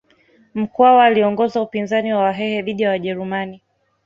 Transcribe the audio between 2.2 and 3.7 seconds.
wahehe dhidi ya wajerumani